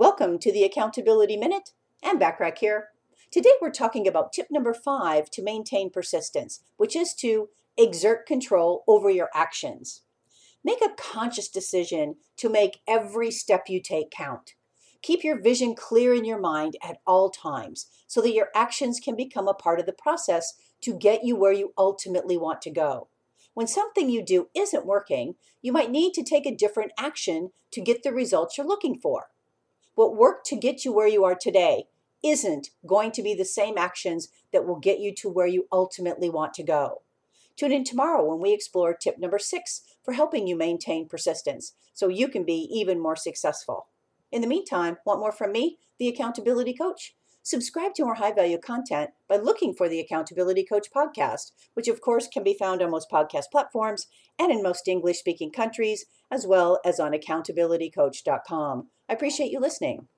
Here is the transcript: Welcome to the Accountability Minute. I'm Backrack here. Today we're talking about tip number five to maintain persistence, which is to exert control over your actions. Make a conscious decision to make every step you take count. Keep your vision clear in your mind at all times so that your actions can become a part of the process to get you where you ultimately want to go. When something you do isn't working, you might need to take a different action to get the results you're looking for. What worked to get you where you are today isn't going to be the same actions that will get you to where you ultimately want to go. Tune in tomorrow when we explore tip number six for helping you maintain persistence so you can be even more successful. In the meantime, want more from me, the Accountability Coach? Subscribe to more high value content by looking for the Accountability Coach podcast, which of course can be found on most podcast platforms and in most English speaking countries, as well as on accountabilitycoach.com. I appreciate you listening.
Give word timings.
Welcome 0.00 0.38
to 0.38 0.50
the 0.50 0.64
Accountability 0.64 1.36
Minute. 1.36 1.72
I'm 2.02 2.18
Backrack 2.18 2.56
here. 2.56 2.88
Today 3.30 3.50
we're 3.60 3.70
talking 3.70 4.08
about 4.08 4.32
tip 4.32 4.46
number 4.50 4.72
five 4.72 5.30
to 5.32 5.42
maintain 5.42 5.90
persistence, 5.90 6.62
which 6.78 6.96
is 6.96 7.12
to 7.16 7.50
exert 7.76 8.24
control 8.24 8.82
over 8.88 9.10
your 9.10 9.28
actions. 9.34 10.00
Make 10.64 10.80
a 10.80 10.94
conscious 10.96 11.48
decision 11.48 12.14
to 12.38 12.48
make 12.48 12.80
every 12.88 13.30
step 13.30 13.64
you 13.68 13.78
take 13.78 14.10
count. 14.10 14.54
Keep 15.02 15.22
your 15.22 15.38
vision 15.38 15.74
clear 15.74 16.14
in 16.14 16.24
your 16.24 16.40
mind 16.40 16.78
at 16.82 17.02
all 17.06 17.28
times 17.28 17.88
so 18.06 18.22
that 18.22 18.32
your 18.32 18.48
actions 18.54 19.00
can 19.00 19.16
become 19.16 19.48
a 19.48 19.52
part 19.52 19.80
of 19.80 19.84
the 19.84 19.92
process 19.92 20.54
to 20.80 20.94
get 20.94 21.24
you 21.24 21.36
where 21.36 21.52
you 21.52 21.74
ultimately 21.76 22.38
want 22.38 22.62
to 22.62 22.70
go. 22.70 23.08
When 23.52 23.66
something 23.66 24.08
you 24.08 24.24
do 24.24 24.48
isn't 24.54 24.86
working, 24.86 25.34
you 25.60 25.72
might 25.72 25.90
need 25.90 26.14
to 26.14 26.22
take 26.22 26.46
a 26.46 26.56
different 26.56 26.92
action 26.98 27.50
to 27.72 27.82
get 27.82 28.02
the 28.02 28.14
results 28.14 28.56
you're 28.56 28.66
looking 28.66 28.98
for. 28.98 29.26
What 29.94 30.16
worked 30.16 30.46
to 30.46 30.56
get 30.56 30.84
you 30.84 30.92
where 30.92 31.08
you 31.08 31.24
are 31.24 31.34
today 31.34 31.84
isn't 32.22 32.70
going 32.86 33.12
to 33.12 33.22
be 33.22 33.34
the 33.34 33.44
same 33.44 33.78
actions 33.78 34.28
that 34.52 34.66
will 34.66 34.78
get 34.78 35.00
you 35.00 35.14
to 35.16 35.28
where 35.28 35.46
you 35.46 35.66
ultimately 35.72 36.28
want 36.28 36.54
to 36.54 36.62
go. 36.62 37.02
Tune 37.56 37.72
in 37.72 37.84
tomorrow 37.84 38.24
when 38.24 38.40
we 38.40 38.52
explore 38.52 38.94
tip 38.94 39.18
number 39.18 39.38
six 39.38 39.82
for 40.02 40.14
helping 40.14 40.46
you 40.46 40.56
maintain 40.56 41.08
persistence 41.08 41.74
so 41.92 42.08
you 42.08 42.28
can 42.28 42.44
be 42.44 42.68
even 42.72 42.98
more 43.00 43.16
successful. 43.16 43.88
In 44.32 44.40
the 44.40 44.46
meantime, 44.46 44.98
want 45.04 45.20
more 45.20 45.32
from 45.32 45.52
me, 45.52 45.78
the 45.98 46.08
Accountability 46.08 46.72
Coach? 46.72 47.14
Subscribe 47.42 47.94
to 47.94 48.04
more 48.04 48.14
high 48.14 48.32
value 48.32 48.58
content 48.58 49.10
by 49.28 49.36
looking 49.36 49.74
for 49.74 49.88
the 49.88 50.00
Accountability 50.00 50.64
Coach 50.64 50.88
podcast, 50.94 51.52
which 51.74 51.88
of 51.88 52.00
course 52.00 52.28
can 52.28 52.42
be 52.42 52.54
found 52.58 52.82
on 52.82 52.90
most 52.90 53.10
podcast 53.10 53.44
platforms 53.50 54.06
and 54.38 54.52
in 54.52 54.62
most 54.62 54.88
English 54.88 55.18
speaking 55.18 55.50
countries, 55.50 56.06
as 56.30 56.46
well 56.46 56.80
as 56.84 57.00
on 57.00 57.12
accountabilitycoach.com. 57.12 58.88
I 59.08 59.12
appreciate 59.12 59.50
you 59.50 59.60
listening. 59.60 60.08